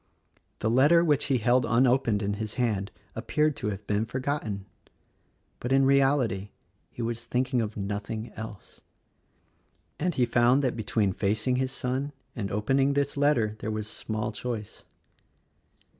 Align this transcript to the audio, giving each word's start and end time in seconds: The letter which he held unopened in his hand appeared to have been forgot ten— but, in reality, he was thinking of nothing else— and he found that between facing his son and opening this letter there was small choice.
The 0.61 0.69
letter 0.71 1.03
which 1.03 1.25
he 1.25 1.37
held 1.37 1.63
unopened 1.63 2.23
in 2.23 2.33
his 2.41 2.55
hand 2.55 2.89
appeared 3.15 3.55
to 3.57 3.67
have 3.67 3.85
been 3.85 4.07
forgot 4.07 4.41
ten— 4.41 4.65
but, 5.59 5.71
in 5.71 5.85
reality, 5.85 6.49
he 6.89 7.03
was 7.03 7.25
thinking 7.25 7.61
of 7.61 7.77
nothing 7.77 8.33
else— 8.33 8.81
and 9.99 10.15
he 10.15 10.25
found 10.25 10.63
that 10.63 10.75
between 10.75 11.13
facing 11.13 11.57
his 11.57 11.71
son 11.71 12.13
and 12.35 12.49
opening 12.51 12.93
this 12.93 13.15
letter 13.15 13.55
there 13.59 13.69
was 13.69 13.87
small 13.87 14.31
choice. 14.31 14.85